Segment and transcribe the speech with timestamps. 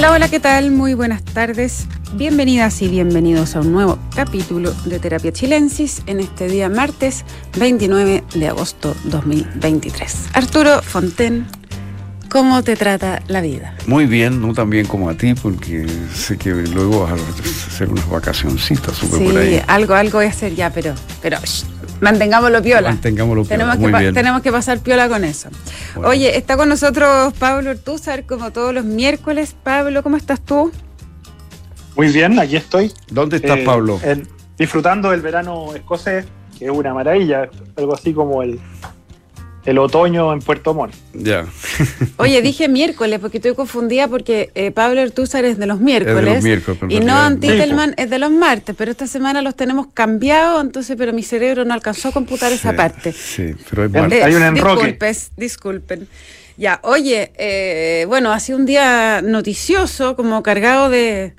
[0.00, 0.70] Hola, hola, ¿qué tal?
[0.70, 1.86] Muy buenas tardes.
[2.14, 7.26] Bienvenidas y bienvenidos a un nuevo capítulo de Terapia Chilensis en este día martes
[7.58, 10.28] 29 de agosto 2023.
[10.32, 11.46] Arturo Fonten,
[12.30, 13.74] ¿cómo te trata la vida?
[13.86, 17.90] Muy bien, no tan bien como a ti, porque sé que luego vas a hacer
[17.90, 19.62] unas vacacioncitas, sí, por ahí.
[19.66, 21.66] algo, algo voy a hacer ya, pero, pero shh,
[22.00, 22.88] mantengámoslo piola.
[22.90, 24.14] Mantengámoslo piola, Tenemos, muy que, bien.
[24.14, 25.48] tenemos que pasar piola con eso.
[25.94, 26.08] Bueno.
[26.10, 29.54] Oye, está con nosotros Pablo Ortúzar como todos los miércoles.
[29.62, 30.72] Pablo, ¿cómo estás tú?
[31.96, 32.92] Muy bien, aquí estoy.
[33.10, 33.98] ¿Dónde estás, Eh, Pablo?
[34.02, 34.26] en-
[34.58, 36.26] disfrutando del verano escocés,
[36.58, 38.60] que es una maravilla, algo así como el,
[39.66, 40.94] el otoño en Puerto Montt.
[41.12, 41.46] Ya,
[42.16, 46.42] Oye, dije miércoles porque estoy confundida porque eh, Pablo Ortúzar es de los miércoles.
[46.42, 49.88] miércoles, pero en Y no Antitelman es de los martes, pero esta semana los tenemos
[49.92, 53.12] cambiado, entonces, pero mi cerebro no alcanzó a computar esa parte.
[53.12, 54.82] Sí, pero es Eh, Hay un enroque.
[54.84, 56.08] Disculpes, disculpen.
[56.56, 61.34] Ya, oye, eh, bueno, ha sido un día noticioso, como cargado de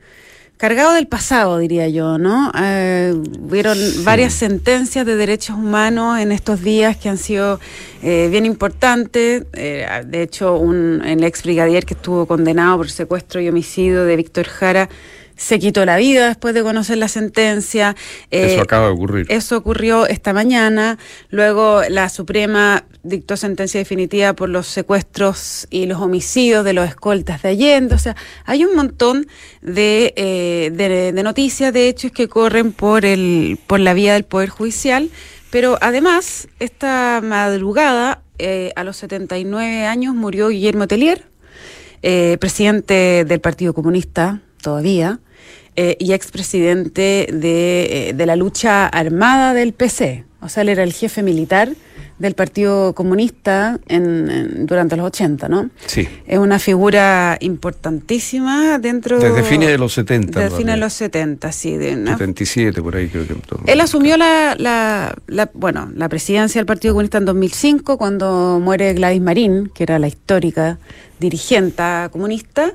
[0.62, 2.52] cargado del pasado, diría yo, ¿no?
[2.56, 7.60] Eh, hubieron varias sentencias de derechos humanos en estos días que han sido
[8.04, 9.46] eh, bien importantes.
[9.54, 14.16] Eh, de hecho, un, el ex brigadier que estuvo condenado por secuestro y homicidio de
[14.16, 14.88] Víctor Jara
[15.42, 17.96] se quitó la vida después de conocer la sentencia.
[18.30, 19.26] Eh, Eso acaba de ocurrir.
[19.30, 21.00] eso ocurrió esta mañana.
[21.32, 27.42] Luego la Suprema dictó sentencia definitiva por los secuestros y los homicidios de los escoltas
[27.42, 27.96] de Allende.
[27.96, 29.26] O sea, hay un montón
[29.64, 34.26] de, eh, de, de noticias, de hechos que corren por, el, por la vía del
[34.26, 35.10] Poder Judicial.
[35.50, 41.24] Pero además, esta madrugada, eh, a los 79 años, murió Guillermo Tellier,
[42.04, 45.20] eh, presidente del Partido Comunista todavía,
[45.76, 50.26] eh, y expresidente de, eh, de la lucha armada del PC.
[50.42, 51.70] O sea, él era el jefe militar
[52.18, 55.70] del Partido Comunista en, en- durante los 80, ¿no?
[55.88, 59.20] Sí, Es una figura importantísima dentro...
[59.20, 60.40] desde fines de los 70.
[60.40, 61.78] Desde fines de los 70, sí.
[61.78, 63.36] De una 77, por ahí creo que.
[63.72, 68.94] él asumió la, la, la- bueno, la presidencia del Partido Comunista en 2005 cuando muere
[68.94, 70.78] Gladys Marín, que era la histórica
[71.20, 72.72] dirigente comunista,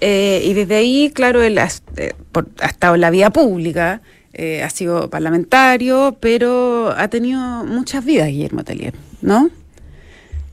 [0.00, 4.02] eh, y desde ahí, claro, él ha, eh, por- ha estado en la vida pública,
[4.32, 9.50] eh, ha sido parlamentario, pero ha tenido muchas vidas Guillermo Tellier, ¿no?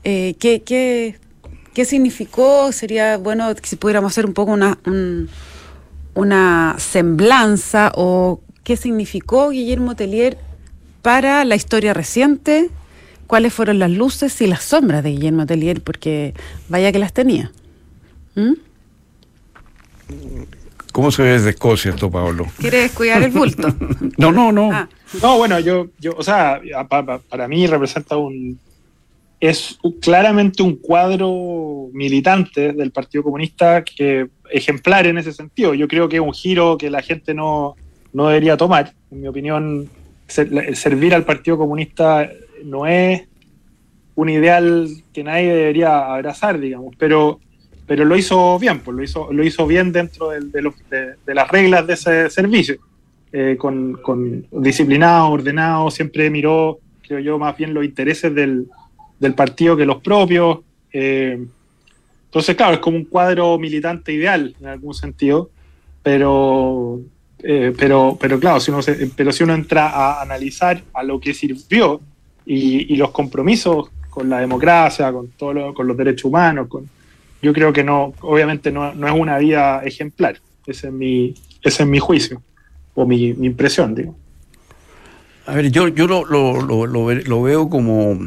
[0.04, 1.16] Eh, ¿qué, qué,
[1.74, 2.72] qué significó?
[2.72, 5.28] Sería bueno que si pudiéramos hacer un poco una, un-
[6.14, 10.38] una semblanza o qué significó Guillermo Tellier
[11.02, 12.70] para la historia reciente,
[13.26, 16.34] cuáles fueron las luces y las sombras de Guillermo Tellier, porque
[16.68, 17.50] vaya que las tenía.
[18.36, 18.52] ¿Mm?
[20.92, 22.46] ¿Cómo se ve desde Escocia esto, Pablo?
[22.58, 23.68] ¿Quieres cuidar el bulto?
[24.18, 24.70] No, no, no.
[24.72, 24.88] Ah,
[25.22, 28.58] No, bueno, yo, yo o sea, pa- pa- para mí representa un.
[29.40, 35.74] Es claramente un cuadro militante del Partido Comunista que ejemplar en ese sentido.
[35.74, 37.74] Yo creo que es un giro que la gente no,
[38.12, 38.92] no debería tomar.
[39.10, 39.90] En mi opinión,
[40.28, 42.30] ser- servir al Partido Comunista
[42.64, 43.22] no es
[44.14, 47.40] un ideal que nadie debería abrazar, digamos, pero,
[47.86, 51.14] pero lo hizo bien, pues lo hizo, lo hizo bien dentro del- de, los- de-
[51.26, 52.76] de las reglas de ese servicio
[53.32, 58.66] eh, con, con disciplinado, ordenado, siempre miró, creo yo, más bien los intereses del,
[59.18, 60.58] del partido que los propios.
[60.92, 61.44] eh,
[62.26, 65.50] entonces, claro, es como un cuadro militante ideal en algún sentido,
[66.02, 67.00] pero,
[67.42, 71.18] eh, pero, pero claro, si uno se- pero si uno entra a analizar a lo
[71.18, 72.00] que sirvió
[72.46, 76.88] y, y los compromisos con la democracia, con, todo lo- con los derechos humanos, con,
[77.44, 80.38] yo creo que no, obviamente no, no es una vida ejemplar.
[80.66, 82.40] Ese es mi, ese es mi juicio
[82.94, 84.16] o mi, mi impresión, digo.
[85.46, 88.18] A ver, yo, yo lo, lo, lo, lo ve- lo veo como,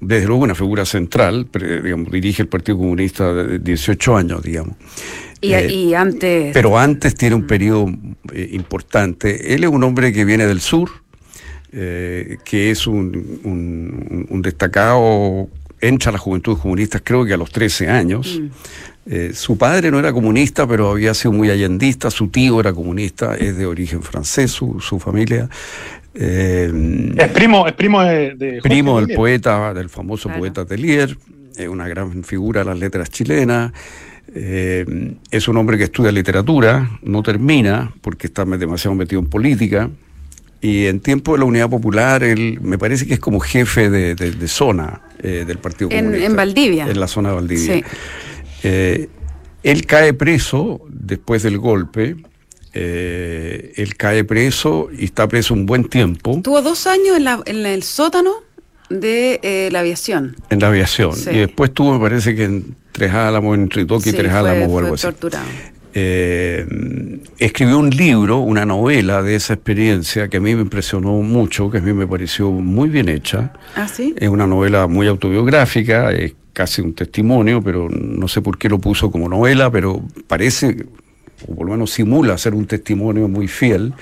[0.00, 4.74] desde luego, una figura central, pero, digamos, dirige el Partido Comunista de 18 años, digamos.
[5.40, 6.52] y, Eh, y antes...
[6.52, 7.86] Pero antes tiene un periodo
[8.32, 9.54] eh, importante.
[9.54, 10.90] Él es un hombre que viene del sur,
[11.70, 15.48] eh, que es un, un- un destacado,
[15.80, 18.40] entra a las juventudes comunistas creo que a los 13 años.
[18.40, 18.46] Mm.
[19.10, 23.34] Eh, su padre no era comunista, pero había sido muy allendista, su tío era comunista,
[23.36, 25.48] es de origen francés, su, su familia.
[26.14, 30.40] Eh, Es primo, es primo de, de primo del poeta, del famoso Claro.
[30.40, 31.16] poeta Tellier,
[31.56, 33.72] es una gran figura de las letras chilenas.
[34.34, 34.84] eh,
[35.30, 39.88] es un hombre que estudia literatura, no termina porque está demasiado metido en política.
[40.60, 44.14] Y en tiempo de la Unidad Popular, él me parece que es como jefe de,
[44.16, 46.26] de- de zona eh, del Partido En- Comunista.
[46.26, 46.86] en Valdivia.
[46.88, 47.74] En la zona de Valdivia.
[47.74, 47.84] Sí.
[48.64, 49.08] Eh,
[49.62, 52.16] él cae preso después del golpe.
[52.74, 57.42] eh, él cae preso y está preso un buen tiempo Tuvo dos años en, la-
[57.46, 58.34] en el sótano
[58.90, 60.36] de eh, la aviación.
[60.50, 61.14] en la aviación.
[61.14, 61.30] Sí.
[61.30, 64.38] Y después tuvo, me parece que en Tres Álamos, en Tritoque y Sí, Tres fue-
[64.40, 65.02] Álamos o fue algo así.
[65.02, 65.46] torturado.
[65.94, 66.66] Eh,
[67.38, 71.78] escribió un libro, una novela de esa experiencia que a mí me impresionó mucho, que
[71.78, 73.52] a mí me pareció muy bien hecha.
[73.74, 74.14] ¿Ah, sí?
[74.18, 78.78] Es una novela muy autobiográfica, es casi un testimonio, pero no sé por qué lo
[78.78, 80.86] puso como novela, pero parece,
[81.46, 83.94] o por lo menos simula ser un testimonio muy fiel.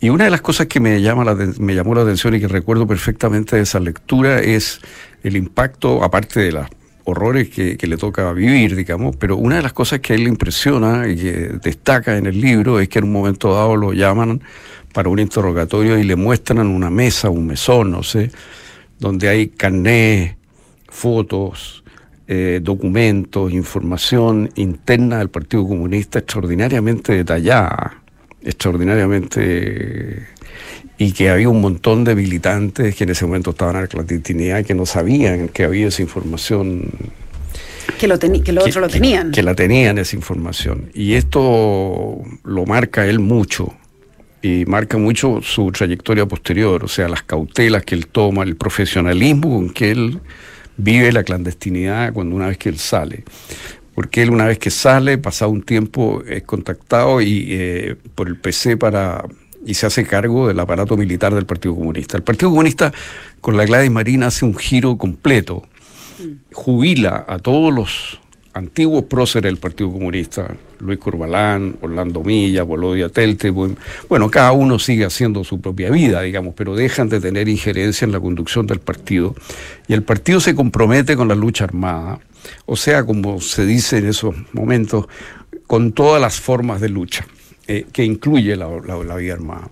[0.00, 2.46] Y una de las cosas que me, llama la, me llamó la atención y que
[2.46, 4.80] recuerdo perfectamente de esa lectura es
[5.24, 6.68] el impacto, aparte de las
[7.08, 10.28] horrores que, le toca vivir, digamos, pero una de las cosas que a él le
[10.28, 11.32] impresiona y que
[11.62, 14.42] destaca en el libro es que en un momento dado lo llaman
[14.92, 18.30] para un interrogatorio y le muestran una mesa, un mesón, no sé,
[18.98, 20.36] donde hay carnet,
[20.88, 21.82] fotos,
[22.26, 28.02] eh, documentos, información interna del Partido Comunista extraordinariamente detallada,
[28.42, 30.26] extraordinariamente
[30.98, 34.58] y que había un montón de militantes que en ese momento estaban en la clandestinidad
[34.58, 36.90] y que no sabían que había esa información.
[37.98, 39.30] Que, lo que los otros lo tenían.
[39.30, 40.90] Que, la tenían esa información.
[40.94, 43.74] Y esto lo marca él mucho.
[44.42, 49.50] Y marca mucho su trayectoria posterior, o sea, las cautelas que él toma, el profesionalismo
[49.50, 50.20] con que él
[50.76, 53.24] vive la clandestinidad cuando una vez que él sale
[53.96, 58.36] porque él una vez que sale, pasado un tiempo, es contactado y eh, por el
[58.36, 59.24] PC para
[59.66, 62.16] y se hace cargo del aparato militar del Partido Comunista.
[62.16, 62.92] El Partido Comunista,
[63.40, 65.64] con la Gladys Marina, hace un giro completo,
[66.52, 68.20] jubila a todos los
[68.54, 75.04] antiguos próceres del Partido Comunista, Luis Curbalán, Orlando Milla, Bolodia Telte, bueno, cada uno sigue
[75.04, 79.34] haciendo su propia vida, digamos, pero dejan de tener injerencia en la conducción del partido.
[79.86, 82.20] Y el partido se compromete con la lucha armada,
[82.66, 85.06] o sea, como se dice en esos momentos,
[85.66, 87.26] con todas las formas de lucha.
[87.70, 89.68] Eh, que incluye la, la, vida armada.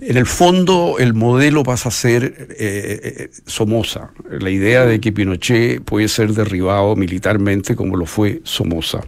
[0.00, 5.12] En el fondo, el modelo pasa a ser eh, eh, Somoza, la idea de que
[5.12, 9.02] Pinochet puede ser derribado militarmente como lo fue Somoza.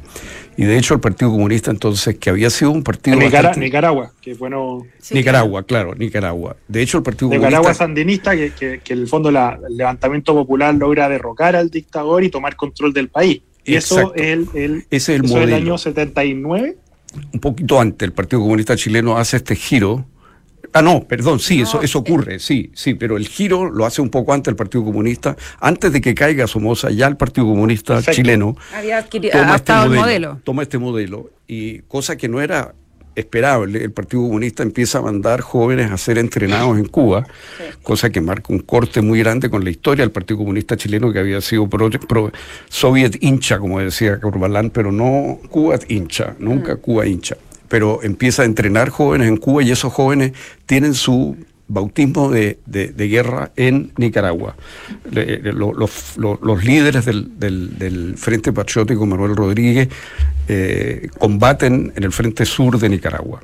[0.56, 3.16] Y de hecho el Partido Comunista entonces, que había sido un partido...
[3.16, 4.86] Nicaragua, que bueno...
[5.10, 6.54] Nicaragua, claro, Nicaragua.
[6.68, 10.34] De hecho el Partido Nicaragua sandinista, que, que, que, en el fondo la, el levantamiento
[10.34, 13.42] popular logra derrocar al dictador y tomar control del país.
[13.64, 16.76] Y eso es el, el, es el eso el año 79
[17.32, 20.06] un poquito antes, el Partido Comunista Chileno hace este giro.
[20.72, 24.10] Ah, no, perdón, sí, eso, eso ocurre, sí, sí, pero el giro lo hace un
[24.10, 28.56] poco antes el Partido Comunista, antes de que caiga Somoza, ya el Partido Comunista chileno
[28.72, 32.74] Había toma este modelo, Toma este modelo, y cosa que no era
[33.14, 37.26] esperable, el Partido Comunista empieza a mandar jóvenes a ser entrenados en Cuba,
[37.82, 41.18] cosa que marca un corte muy grande con la historia del Partido Comunista chileno que
[41.18, 41.90] había sido pro,
[42.68, 46.78] soviet hincha, como decía Corbalán, pero no Cuba hincha, nunca mm.
[46.78, 47.36] Cuba hincha.
[47.68, 50.32] Pero empieza a entrenar jóvenes en Cuba y esos jóvenes
[50.66, 51.36] tienen su
[51.70, 52.58] bautismo de,
[52.96, 54.56] guerra en Nicaragua.
[55.10, 59.88] Los, líderes del, Frente Patriótico Manuel Rodríguez
[60.48, 63.40] eh, combaten en el Frente Sur de Nicaragua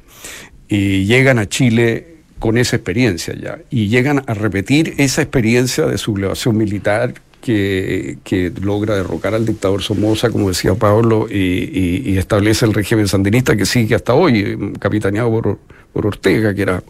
[0.68, 5.96] y llegan a Chile con esa experiencia ya y llegan a repetir esa experiencia de
[5.96, 13.06] sublevación militar que, logra derrocar al dictador Somoza, como decía Pablo, y, establece el régimen
[13.06, 15.58] sandinista que sigue hasta hoy, capitaneado por,
[15.92, 16.82] por Ortega, que era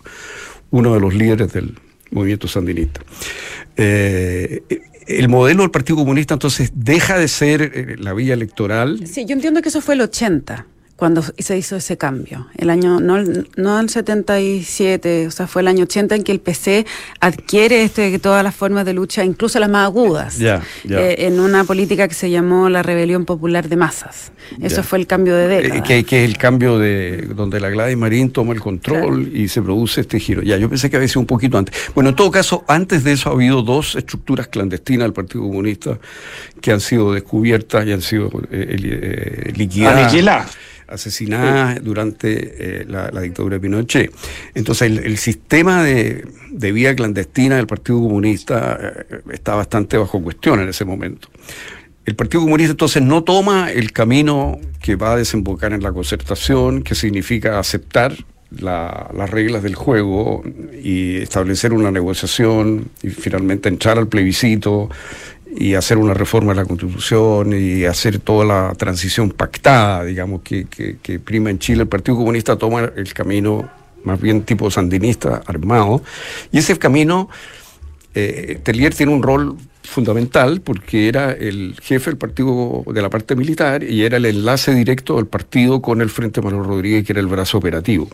[0.70, 1.74] uno de los líderes del
[2.10, 3.00] movimiento sandinista.
[3.76, 4.62] Eh,
[5.06, 9.06] el modelo del Partido Comunista entonces deja de ser eh, la vía electoral.
[9.06, 12.46] Sí, yo entiendo que eso fue el 80 cuando se hizo ese cambio.
[12.56, 13.22] El año, no,
[13.56, 16.86] no el 77, o sea, fue el año 80 en que el PC
[17.20, 22.08] adquiere este, todas las formas de lucha, incluso las más agudas, eh, en una política
[22.08, 24.32] que se llamó la rebelión popular de masas.
[24.60, 25.82] Eso fue el cambio de eh, década.
[25.82, 29.60] que, que, es el cambio de donde la Gladys Marín toma el control y se
[29.60, 30.42] produce este giro.
[30.42, 31.74] Ya, yo pensé que había sido un poquito antes.
[31.94, 35.98] Bueno, en todo caso, antes de eso ha habido dos estructuras clandestinas del Partido Comunista
[36.62, 40.14] que han sido descubiertas y han sido eh, liquidadas
[40.88, 44.12] asesinadas durante eh, la, dictadura de Pinochet.
[44.54, 50.68] Entonces el, sistema de, vía clandestina del Partido Comunista eh, está bastante bajo cuestión en
[50.68, 51.28] ese momento.
[52.04, 56.82] El Partido Comunista entonces no toma el camino que va a desembocar en la concertación,
[56.82, 58.14] que significa aceptar
[58.50, 60.44] las reglas del juego
[60.82, 64.88] y establecer una negociación y finalmente entrar al plebiscito
[65.56, 70.66] y hacer una reforma de la Constitución y hacer toda la transición pactada, digamos, que,
[70.66, 71.82] que, prima en Chile.
[71.82, 73.68] El Partido Comunista toma el camino
[74.04, 76.02] más bien tipo sandinista, armado,
[76.52, 77.28] y ese camino,
[78.14, 83.36] eh, Telier tiene un rol fundamental porque era el jefe del partido de la parte
[83.36, 87.20] militar y era el enlace directo del partido con el Frente Manuel Rodríguez, que era
[87.20, 88.08] el brazo operativo,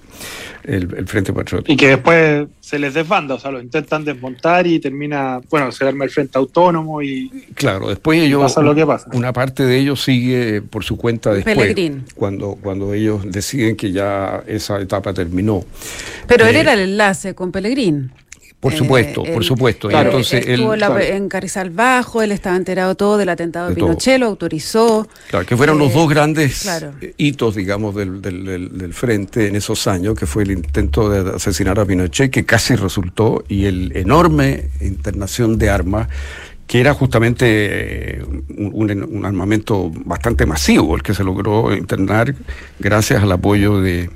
[0.64, 1.72] el, Frente Patriótico.
[1.72, 5.86] Y que después se les desbanda, o sea, lo intentan desmontar y termina, bueno, se
[5.86, 7.30] arma el Frente Autónomo y.
[7.54, 8.42] Claro, después ellos.
[8.42, 9.08] Pasa lo que pasa.
[9.12, 11.74] Una parte de ellos sigue por su cuenta después.
[12.14, 15.64] Cuando, cuando ellos deciden que ya esa etapa terminó.
[16.26, 18.12] Pero él eh, era el enlace con Pellegrín.
[18.62, 19.90] Por supuesto, por supuesto.
[19.90, 25.08] Entonces, estuvo en Carrizal Bajo, él estaba enterado todo del atentado de, Pinochet, lo autorizó.
[25.30, 26.70] Claro, que fueron los eh, dos grandes
[27.16, 31.80] hitos, digamos, del, del, del, frente en esos años, que fue el intento de asesinar
[31.80, 36.06] a Pinochet, que casi resultó, y el enorme internación de armas
[36.68, 38.24] que era justamente eh,
[38.56, 42.32] un, armamento bastante masivo el que se logró internar
[42.78, 44.08] gracias al apoyo de,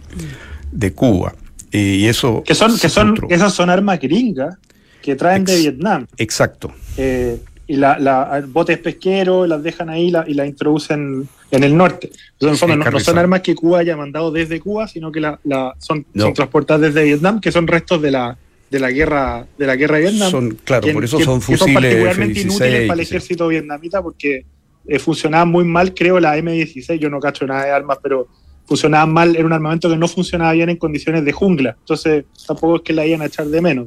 [0.71, 1.35] de Cuba.
[1.77, 2.43] Y eso.
[2.45, 4.57] Que son, que son, esas son armas gringas
[5.03, 6.07] que traen de Vietnam.
[6.17, 6.73] Exacto.
[6.97, 12.11] Eh, y la, la, botes pesqueros las dejan ahí y las introducen en el norte.
[12.33, 15.39] Entonces, en fondo, no, son armas que Cuba haya mandado desde Cuba, sino que la,
[15.79, 18.39] son, son, transportadas desde Vietnam, que son restos de la,
[18.71, 20.31] de la guerra de la guerra de Vietnam.
[20.31, 21.67] Son, claro, por eso son fusiles.
[21.67, 24.45] Que son particularmente inútiles para el ejército vietnamita porque
[24.87, 26.99] eh, funcionaban muy mal, creo, la M16.
[26.99, 28.29] Yo no cacho nada de armas, pero
[28.67, 31.77] funcionaba mal, era un armamento que no funcionaba bien en condiciones de jungla.
[31.81, 33.87] Entonces tampoco es que la iban a echar de menos.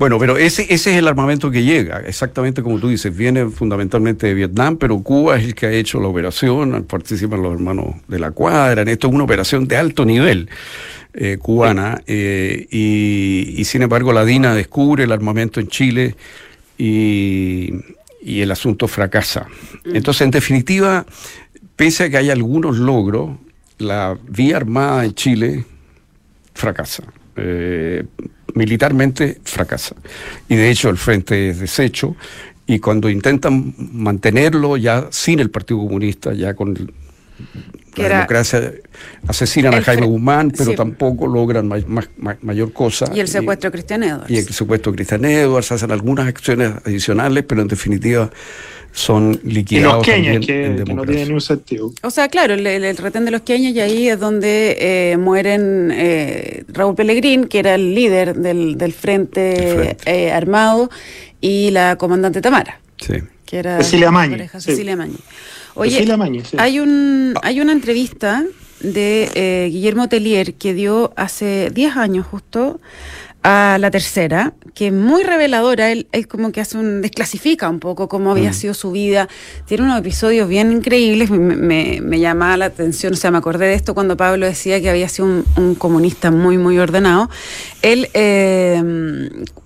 [0.00, 4.28] Bueno, pero ese, ese es el armamento que llega, exactamente como tú dices, viene fundamentalmente
[4.28, 8.18] de Vietnam, pero Cuba es el que ha hecho la operación, participan los hermanos de
[8.18, 10.48] la cuadra, esto es una operación de alto nivel
[11.12, 16.16] eh, cubana, eh, y, sin embargo la DINA descubre el armamento en Chile
[16.78, 17.74] y,
[18.22, 19.48] y el asunto fracasa.
[19.84, 19.96] Mm.
[19.96, 21.04] Entonces, en definitiva,
[21.76, 23.32] pese a que hay algunos logros,
[23.80, 25.64] la vía armada en Chile
[26.54, 27.04] fracasa.
[27.36, 28.04] Eh,
[28.54, 29.94] militarmente fracasa.
[30.48, 32.16] Y de hecho el frente es deshecho
[32.66, 36.74] y cuando intentan mantenerlo ya sin el Partido Comunista, ya con
[37.96, 38.72] la democracia,
[39.26, 41.68] asesinan a Jaime Guzmán, pero tampoco logran
[42.40, 43.06] mayor cosa.
[43.14, 44.30] Y el secuestro de Cristian Edwards.
[44.30, 48.30] Y el secuestro de Cristian Edwards, hacen algunas acciones adicionales, pero en definitiva
[48.92, 51.92] son liquidados y los que, no tienen ningún sentido.
[52.02, 56.64] O sea, claro, el, retén de los queños y ahí es donde eh, mueren eh,
[56.68, 60.90] Raúl Pellegrín, que era el líder del, frente, eh, armado,
[61.40, 62.80] y la comandante Tamara.
[62.98, 63.14] Sí.
[63.44, 64.48] Que era Cecilia Mañi.
[64.58, 65.16] Cecilia Mañi.
[65.74, 66.06] Oye,
[66.58, 68.44] hay, un, hay una entrevista
[68.80, 72.80] de Guillermo Tellier que dio hace 10 años justo
[73.42, 78.08] a la tercera, que es muy reveladora, él, como que hace un, desclasifica un poco
[78.08, 78.54] cómo había mm.
[78.54, 79.28] sido su vida,
[79.66, 83.74] tiene unos episodios bien increíbles, me, me, llamaba la atención, o sea, me acordé de
[83.74, 87.30] esto cuando Pablo decía que había sido un, comunista muy, muy ordenado.
[87.80, 88.82] Él, eh,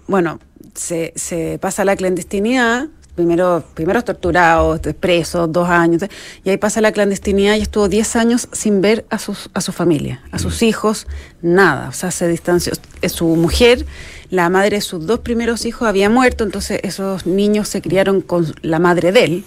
[0.07, 0.39] bueno,
[0.75, 6.03] se, se pasa a la clandestinidad, primero, primero torturado, preso, dos años,
[6.43, 9.73] y ahí pasa la clandestinidad y estuvo 10 años sin ver a, sus, a su
[9.73, 10.65] familia, a sus mm.
[10.65, 11.07] hijos,
[11.43, 12.73] nada, o sea, se distanció.
[13.07, 13.87] Su mujer,
[14.31, 18.53] la madre de sus dos primeros hijos había muerto, entonces esos niños se criaron con
[18.63, 19.45] la madre de él,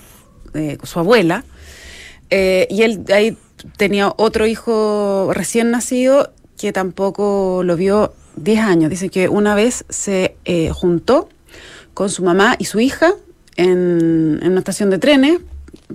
[0.53, 1.43] eh, su abuela,
[2.29, 3.37] eh, y él ahí
[3.77, 8.89] tenía otro hijo recién nacido que tampoco lo vio 10 años.
[8.89, 11.29] Dice que una vez se eh, juntó
[11.93, 13.13] con su mamá y su hija
[13.57, 15.39] en, una estación de trenes,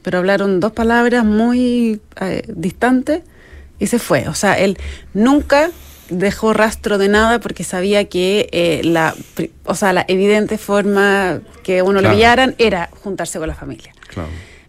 [0.03, 3.23] pero hablaron dos palabras muy eh, distantes
[3.79, 4.29] y se fue.
[4.29, 4.79] O sea, él
[5.15, 5.71] nunca
[6.11, 9.15] dejó rastro de nada porque sabía que eh, la,
[9.65, 13.93] o sea, la evidente forma que uno le pillaran era juntarse con la familia.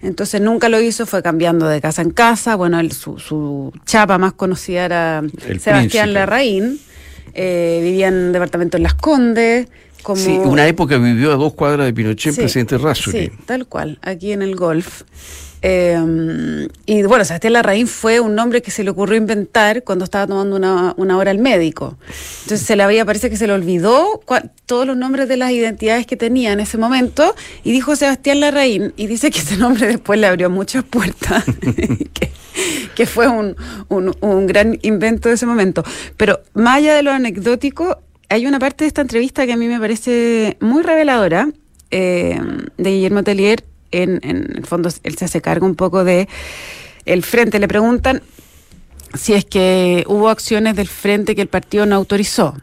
[0.02, 2.56] Entonces nunca lo hizo, fue cambiando de casa en casa.
[2.56, 5.24] Bueno, su, chapa más conocida era
[5.60, 6.80] Sebastián Larraín.
[7.34, 9.68] Eh, vivía en un departamento en Las Condes.
[10.16, 13.26] Sí, una época vivió a dos cuadras de Pinochet, presidente Razzoli.
[13.26, 15.04] Sí, tal cual, aquí en el Golf.
[15.66, 20.28] Eh, y bueno, Sebastián Larraín fue un nombre que se le ocurrió inventar cuando estaba
[20.28, 21.98] tomando una, una hora al médico.
[22.42, 24.22] Entonces se le había, parece que se le olvidó
[24.66, 27.34] todos los nombres de las identidades que tenía en ese momento
[27.64, 31.46] y dijo Sebastián Larraín y dice que ese nombre después le abrió muchas puertas,
[32.14, 32.30] que,
[32.94, 33.56] que, fue un,
[33.88, 35.82] un, un gran invento de ese momento.
[36.18, 39.68] Pero más allá de lo anecdótico, hay una parte de esta entrevista que a mí
[39.68, 41.50] me parece muy reveladora
[41.92, 42.40] eh,
[42.78, 43.64] de Guillermo Tellier.
[43.92, 46.28] En, el fondo, él se hace cargo un poco de
[47.06, 47.60] el frente.
[47.60, 48.24] Le preguntan
[49.14, 52.56] si es que hubo acciones del frente que el partido no autorizó.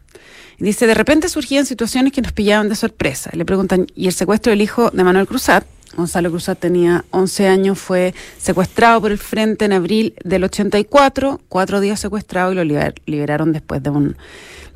[0.58, 3.30] dice, de repente surgían situaciones que nos pillaban de sorpresa.
[3.32, 5.64] Le preguntan, ¿y el secuestro del hijo de Manuel Cruzat?
[5.96, 11.80] Gonzalo Cruzat tenía 11 años, fue secuestrado por el Frente en abril del 84, cuatro
[11.80, 12.64] días secuestrado y lo
[13.06, 14.16] liberaron después de un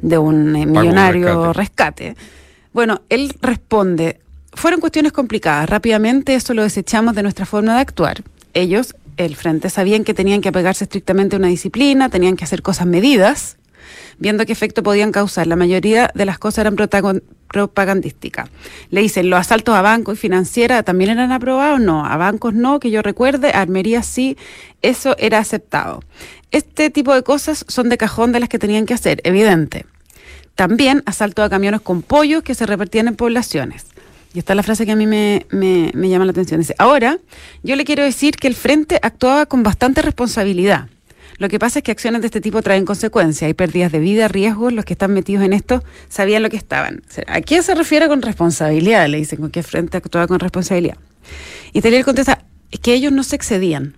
[0.05, 2.15] de un eh, millonario rescate.
[2.73, 4.21] Bueno, él responde,
[4.53, 5.69] fueron cuestiones complicadas.
[5.69, 8.23] Rápidamente eso lo desechamos de nuestra forma de actuar.
[8.53, 12.61] Ellos, el frente, sabían que tenían que apegarse estrictamente a una disciplina, tenían que hacer
[12.61, 13.57] cosas medidas,
[14.19, 15.47] viendo qué efecto podían causar.
[15.47, 16.77] La mayoría de las cosas eran
[17.49, 18.51] propagandísticas.
[18.91, 22.79] Le dicen, los asaltos a bancos y financieras también eran aprobados, no, a bancos no,
[22.79, 24.37] que yo recuerde, a armería sí,
[24.83, 26.03] eso era aceptado.
[26.51, 29.87] Este tipo de cosas son de cajón de las que tenían que hacer, evidente.
[30.55, 33.87] También asalto a camiones con pollos que se repartían en poblaciones.
[34.35, 35.47] Y esta es la frase que a mí me,
[35.95, 36.61] llama la atención.
[36.61, 37.19] Dice, ahora
[37.63, 40.89] yo le quiero decir que el frente actuaba con bastante responsabilidad.
[41.39, 43.47] Lo que pasa es que acciones de este tipo traen consecuencias.
[43.47, 44.73] Hay pérdidas de vida, riesgos.
[44.73, 47.03] Los que están metidos en esto sabían lo que estaban.
[47.27, 49.09] ¿A quién se refiere con responsabilidad?
[49.09, 50.97] Le dicen con qué frente actuaba con responsabilidad.
[51.73, 53.97] Y Telier contesta es que ellos no se excedían.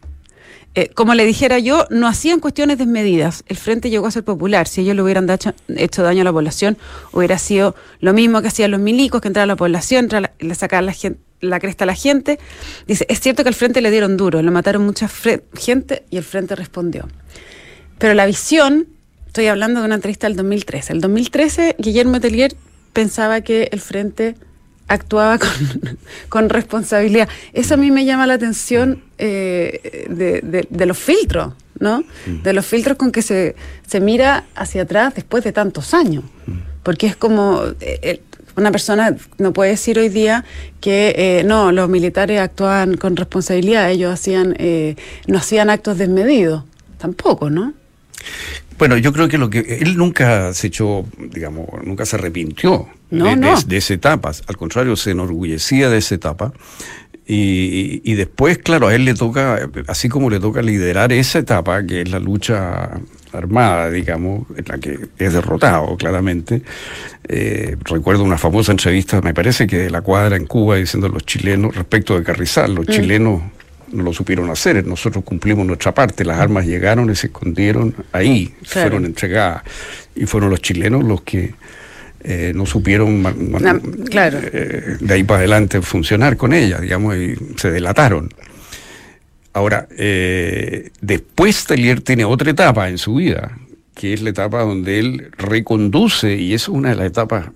[0.79, 3.45] Eh, como le dijera yo, no hacían cuestiones desmedidas.
[3.49, 4.69] El frente llegó a ser popular.
[4.69, 6.77] Si ellos le hubieran hecho, daño a la población,
[7.13, 10.85] hubiera sido lo mismo que hacían los milicos, que entraban a la población, le sacaban
[10.85, 10.95] la,
[11.41, 12.39] la cresta a la gente.
[12.87, 15.09] Dice, es cierto que al frente le dieron duro, lo mataron mucha
[15.55, 17.09] gente y el frente respondió.
[17.97, 18.87] Pero la visión,
[19.27, 20.93] estoy hablando de una entrevista del 2013.
[20.93, 22.55] El 2013, Guillermo Telier
[22.93, 24.35] pensaba que el frente
[24.89, 25.39] actuaba
[26.29, 27.29] con, responsabilidad.
[27.53, 32.05] Eso a mí me llama la atención eh, de, los filtros, ¿no?
[32.27, 32.43] Mm.
[32.43, 36.25] De los filtros con que se, se mira hacia atrás después de tantos años.
[36.47, 36.53] Mm.
[36.83, 38.23] Porque es como, eh,
[38.57, 40.45] una persona no puede decir hoy día
[40.81, 44.57] que eh, no, los militares actuaban con responsabilidad, ellos hacían,
[45.27, 46.65] no hacían actos desmedidos.
[46.99, 47.75] Tampoco, ¿no?
[48.79, 53.77] Bueno, yo creo que lo que él nunca se echó, digamos, nunca se arrepintió de,
[53.77, 54.33] esa etapa.
[54.47, 56.53] Al contrario, se enorgullecía de esa etapa.
[57.29, 62.03] Y, después, claro, a él le toca, así como le toca liderar esa etapa, que
[62.03, 63.01] es la lucha
[63.33, 66.63] armada, digamos, en la que es derrotado claramente.
[67.27, 71.27] Eh, recuerdo una famosa entrevista, me parece que de la cuadra en Cuba, diciendo los
[71.27, 72.91] chilenos, respecto de Carrizal, los mm.
[72.93, 73.43] chilenos
[73.93, 78.55] no lo supieron hacer, nosotros cumplimos nuestra parte, las armas llegaron y se escondieron ahí,
[78.65, 79.63] fueron entregadas,
[80.15, 81.55] y fueron los chilenos los que
[82.29, 83.23] eh, no supieron
[84.11, 84.39] claro.
[84.43, 88.31] Eh, de ahí para adelante funcionar con ellas, digamos, y se delataron.
[89.53, 93.57] Ahora, eh, después Telier tiene otra etapa en su vida,
[93.95, 97.47] que es la etapa donde él reconduce, y es una de las etapas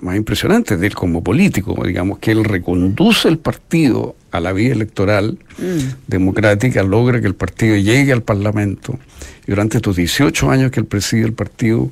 [0.00, 4.72] más impresionantes de él como político, digamos, que él reconduce el partido a la vía
[4.72, 6.08] electoral mm.
[6.08, 8.98] democrática, logra que el partido llegue al Parlamento,
[9.46, 11.90] y durante estos 18 años que él preside el partido,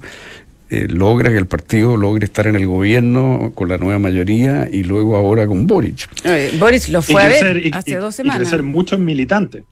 [0.71, 4.83] eh, logra que el partido logre estar en el gobierno con la nueva mayoría y
[4.83, 6.09] luego ahora con Boric.
[6.59, 8.37] Boric lo fue a ver hace dos semanas.
[8.37, 9.65] Y crecer muchos militantes.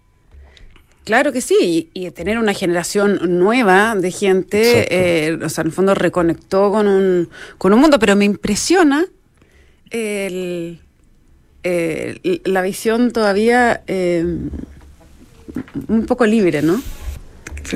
[1.05, 5.73] Claro que sí, y, tener una generación nueva de gente, eh, o sea, en el
[5.73, 9.07] fondo reconectó con un, con un mundo, pero me impresiona
[9.91, 10.81] el,
[12.45, 14.25] la visión todavía eh,
[15.89, 16.81] un poco libre, ¿no?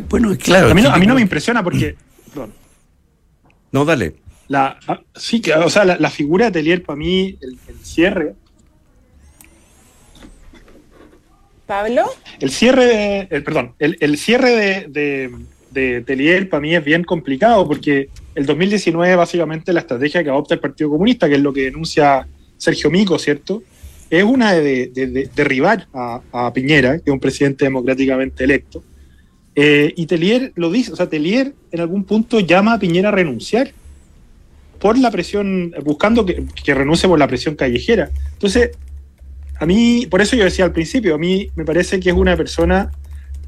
[0.08, 0.70] Bueno, claro.
[0.70, 1.96] A mí no, a mí no me impresiona porque...
[3.72, 4.16] No, dale.
[4.48, 8.34] La, ah, sí, que, o sea, la, figura de Telier para mí, el cierre,
[11.70, 12.12] Pablo.
[12.40, 15.30] El cierre de, el, perdón, el, cierre de,
[15.70, 20.54] de, Telier para mí es bien complicado porque el 2019 básicamente la estrategia que adopta
[20.54, 22.26] el Partido Comunista, que es lo que denuncia
[22.56, 23.62] Sergio Mico, ¿cierto?
[24.10, 28.82] Es una de, derribar a, Piñera, que es un presidente democráticamente electo.
[29.54, 33.12] Eh, y Telier lo dice, o sea, Telier en algún punto llama a Piñera a
[33.12, 33.72] renunciar
[34.80, 38.10] por la presión, buscando que, renuncie por la presión callejera.
[38.32, 38.70] Entonces,
[39.60, 42.36] a mí, por eso yo decía al principio, a mí me parece que es una
[42.36, 42.90] persona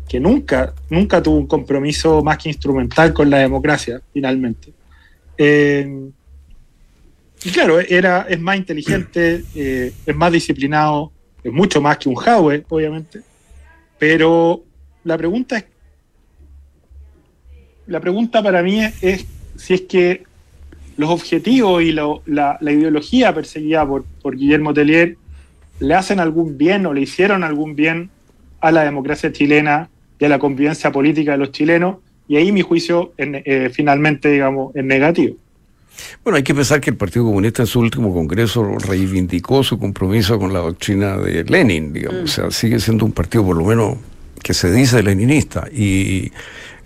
[0.09, 4.73] que nunca, nunca tuvo un compromiso más que instrumental con la democracia, finalmente.
[5.39, 6.11] Eh,
[7.45, 12.17] y claro, era, es más inteligente, eh, es más disciplinado, es mucho más que un
[12.17, 13.21] Howe, obviamente.
[13.99, 14.63] Pero
[15.05, 15.65] la pregunta es,
[17.87, 19.27] la pregunta para mí es,
[19.57, 20.25] si es que
[20.97, 25.17] los objetivos y la, ideología perseguida por, por Guillermo Tellier
[25.81, 28.11] le hacen algún bien o le hicieron algún bien
[28.61, 31.97] a la democracia chilena y a la convivencia política de los chilenos,
[32.29, 35.37] y ahí mi juicio eh, finalmente, digamos, es negativo.
[36.25, 40.39] Bueno, hay que pensar que el Partido Comunista en su último congreso reivindicó su compromiso
[40.39, 42.25] con la doctrina de Lenin, digamos, mm.
[42.25, 43.97] o sea, sigue siendo un partido por lo menos
[44.43, 45.67] que se dice leninista.
[45.73, 46.33] Y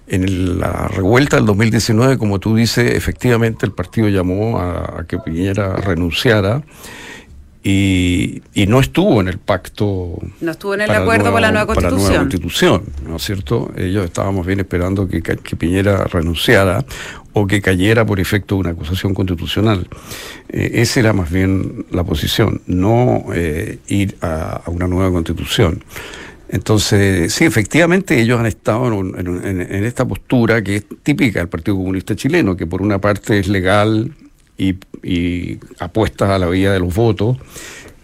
[0.08, 5.18] en la revuelta del 2019, como tú dices, efectivamente el partido llamó a, a que
[5.18, 6.62] Piñera renunciara
[7.68, 10.18] y, no estuvo en el pacto.
[10.40, 12.18] No estuvo en el acuerdo con la nueva constitución.
[12.18, 13.72] constitución ¿no es cierto?
[13.76, 16.84] Ellos estábamos bien esperando que, que Piñera renunciara
[17.32, 19.88] o que cayera por efecto de una acusación constitucional.
[20.48, 25.82] Eh, esa era más bien la posición, no eh, ir a, una nueva constitución.
[26.48, 32.14] Entonces, sí, efectivamente ellos han estado en, esta postura que es típica del Partido Comunista
[32.14, 34.14] Chileno, que por una parte es legal
[34.56, 37.36] y, y apuesta a la vía de los votos,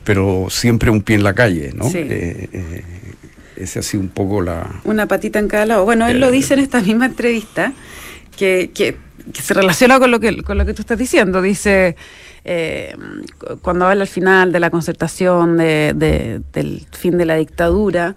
[0.05, 1.87] pero siempre un pie en la calle, ¿no?
[1.95, 2.85] Eh, eh,
[3.57, 4.81] ese ha sido un poco la...
[4.85, 5.85] Una patita en cada lado.
[5.85, 7.73] Bueno, él lo dice en esta misma entrevista,
[8.37, 8.97] que, que,
[9.35, 11.41] se relaciona con lo que, con lo que tú estás diciendo.
[11.43, 11.97] Dice,
[12.45, 12.97] eh,
[13.61, 18.17] cuando habla al final de la concertación, de, del fin de la dictadura,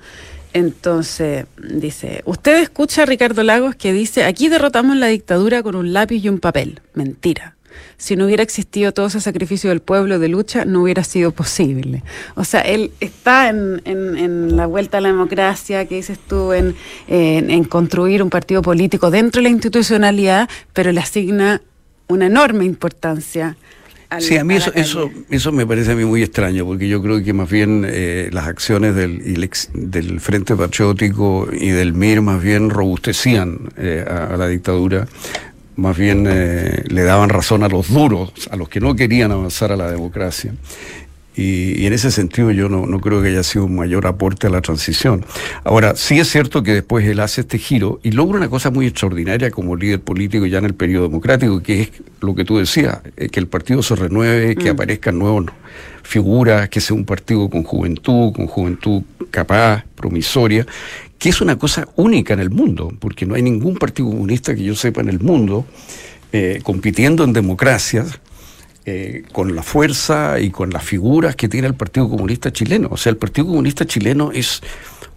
[0.53, 5.93] entonces dice, usted escucha a Ricardo Lagos que dice, aquí derrotamos la dictadura con un
[5.93, 6.81] lápiz y un papel.
[6.93, 7.54] Mentira
[7.97, 12.03] si no hubiera existido todo ese sacrificio del pueblo de lucha, no hubiera sido posible.
[12.35, 16.75] O sea, él está en, en, la vuelta a la democracia, que dices tú, en,
[17.07, 21.61] en, construir un partido político dentro de la institucionalidad, pero le asigna
[22.07, 23.55] una enorme importancia
[24.19, 27.23] sí, a mí eso, eso, eso me parece a mí muy extraño, porque yo creo
[27.23, 32.69] que más bien eh, las acciones del, del Frente Patriótico y del MIR más bien
[32.69, 35.07] robustecían eh, a, la dictadura,
[35.75, 39.71] más bien eh, le daban razón a los duros, a los que no querían avanzar
[39.71, 40.53] a la democracia.
[41.37, 44.49] Y, en ese sentido yo no, no, creo que haya sido un mayor aporte a
[44.49, 45.25] la transición.
[45.65, 48.87] Ahora, sí es cierto que después él hace este giro y logra una cosa muy
[48.87, 52.99] extraordinaria como líder político ya en el periodo democrático, que es lo que tú decías,
[53.17, 54.75] eh, que el partido se renueve, que mm.
[54.75, 55.53] aparezcan nuevas
[56.03, 60.65] figuras, que sea un partido con juventud, con juventud capaz, promisoria,
[61.17, 64.63] que es una cosa única en el mundo, porque no hay ningún partido comunista que
[64.63, 65.65] yo sepa en el mundo
[66.31, 68.19] eh, compitiendo en democracias
[68.85, 72.89] eh, con la fuerza y con las figuras que tiene el Partido Comunista chileno.
[72.91, 74.61] O sea, el Partido Comunista chileno es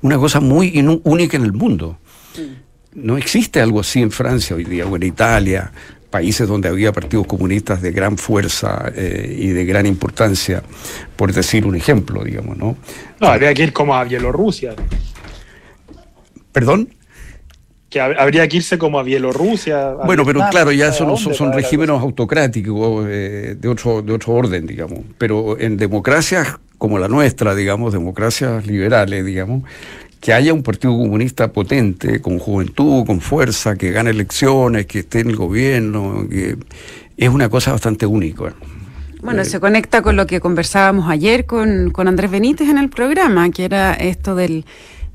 [0.01, 1.99] una cosa muy única en el mundo.
[2.37, 3.05] Mm.
[3.05, 5.73] No existe algo así en Francia hoy día o en Italia,
[6.11, 10.63] países donde había partidos comunistas de gran fuerza eh, y de gran importancia,
[11.17, 12.77] por decir un ejemplo, digamos, ¿no?
[13.21, 14.75] No, habría que ir como a Bielorrusia.
[16.59, 16.88] ¿Perdón?
[17.88, 19.94] Que habría que irse como a Bielorrusia.
[20.05, 25.01] bueno, pero claro, ya son, son, regímenes autocráticos eh, de, otro, de otro orden, digamos.
[25.16, 29.62] Pero en democracias como la nuestra, digamos, democracias liberales, digamos,
[30.21, 35.21] que haya un partido comunista potente, con juventud, con fuerza, que gane elecciones, que esté
[35.21, 36.57] en el gobierno, que
[37.16, 38.53] es una cosa bastante única.
[39.23, 43.51] Bueno, se conecta con lo que conversábamos ayer con, con Andrés Benítez en el programa,
[43.51, 44.64] que era esto del,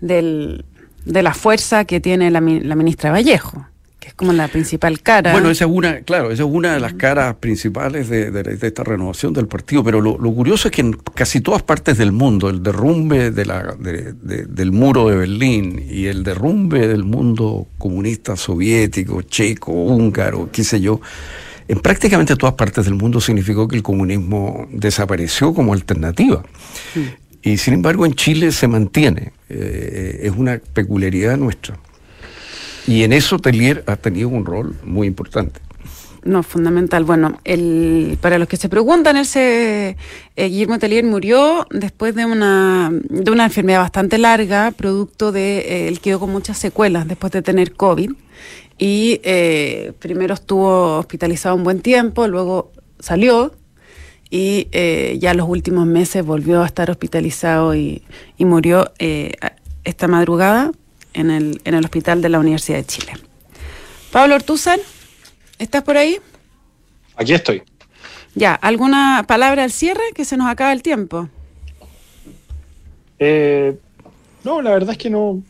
[0.02, 0.66] del
[1.06, 3.66] de la fuerza que tiene la, la ministra Vallejo
[4.04, 5.32] que es como la principal cara.
[5.32, 9.32] Bueno, esa es una, claro, esa es una de las caras principales de, esta renovación
[9.32, 13.32] del partido, pero lo, curioso es que en casi todas partes del mundo, el derrumbe
[13.32, 20.50] de la, del muro de Berlín y el derrumbe del mundo comunista soviético, checo, húngaro,
[20.52, 21.00] qué sé yo,
[21.70, 26.44] en prácticamente todas partes del mundo significó que el comunismo desapareció como alternativa.
[27.44, 29.34] Y sin embargo en Chile se mantiene.
[29.50, 31.78] Eh, es una peculiaridad nuestra.
[32.88, 35.60] Y en eso Telier ha tenido un rol muy importante.
[36.24, 37.04] No, fundamental.
[37.04, 39.98] Bueno, el, para los que se preguntan, ese,
[40.38, 45.88] eh, Guillermo Telier murió después de una, de una enfermedad bastante larga, producto de, eh,
[45.90, 48.12] él quedó con muchas secuelas después de tener COVID.
[48.80, 49.22] Y
[50.00, 53.54] primero estuvo hospitalizado un buen tiempo, luego salió
[54.34, 58.02] y eh, ya los últimos meses volvió a estar hospitalizado y,
[58.40, 59.34] murió eh,
[59.84, 60.72] esta madrugada
[61.14, 63.14] en el, en el hospital de la Universidad de Chile.
[64.12, 64.80] Pablo Ortuzar,
[65.60, 66.18] ¿estás por ahí?
[67.16, 67.62] Aquí estoy.
[68.34, 71.30] Ya, ¿alguna palabra al cierre que se nos acaba el tiempo?
[73.20, 73.78] Eh,
[74.44, 75.44] no, la verdad es que no.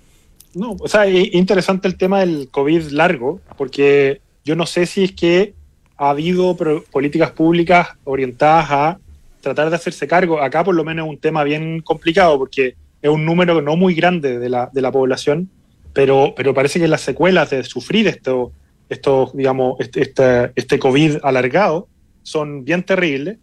[0.55, 5.05] No, o sea, es interesante el tema del COVID largo, porque yo no sé si
[5.05, 5.53] es que
[5.97, 6.55] ha habido
[6.91, 8.99] políticas públicas orientadas a
[9.41, 10.41] tratar de hacerse cargo.
[10.41, 13.93] Acá por lo menos es un tema bien complicado porque es un número no muy
[13.93, 15.49] grande de la, de la población,
[15.93, 18.51] pero, pero parece que las secuelas de sufrir esto,
[18.89, 21.87] esto digamos, este, este, este COVID alargado
[22.23, 23.37] son bien terribles.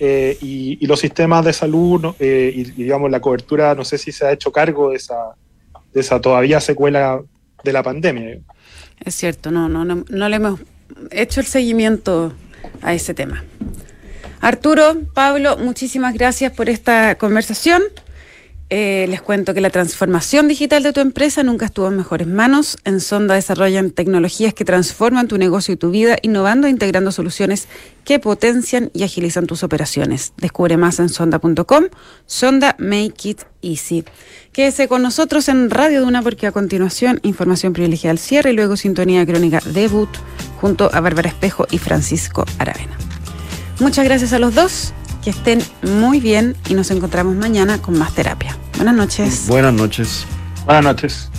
[0.00, 4.26] Eh, y, los sistemas de salud eh, y, digamos la cobertura, no sé si se
[4.26, 5.14] ha hecho cargo de esa,
[5.92, 7.22] de esa todavía secuela
[7.62, 8.38] de la pandemia.
[9.04, 10.60] Es cierto, no, no, no, no le hemos
[11.10, 12.32] hecho el seguimiento
[12.82, 13.44] a ese tema.
[14.40, 17.82] Arturo, Pablo, muchísimas gracias por esta conversación.
[18.70, 22.78] Eh, les cuento que la transformación digital de tu empresa nunca estuvo en mejores manos.
[22.84, 27.68] En Sonda desarrollan tecnologías que transforman tu negocio y tu vida, innovando e integrando soluciones
[28.04, 30.32] que potencian y agilizan tus operaciones.
[30.38, 31.84] Descubre más en sonda.com.
[32.26, 34.04] Sonda Make It Easy.
[34.54, 38.76] Quédese con nosotros en Radio Duna porque a continuación información privilegiada al cierre y luego
[38.76, 40.08] sintonía crónica debut
[40.60, 42.96] junto a Bárbara Espejo y Francisco Aravena.
[43.80, 44.94] Muchas gracias a los dos.
[45.24, 48.56] Que estén muy bien y nos encontramos mañana con más terapia.
[48.76, 49.48] Buenas noches.
[49.48, 50.24] Buenas noches.
[50.66, 51.30] Buenas noches.